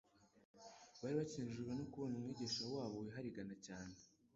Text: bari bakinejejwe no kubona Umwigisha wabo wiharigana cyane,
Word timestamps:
bari 0.99 1.15
bakinejejwe 1.19 1.71
no 1.79 1.85
kubona 1.91 2.13
Umwigisha 2.15 2.61
wabo 2.73 2.95
wiharigana 3.03 3.55
cyane, 3.65 3.97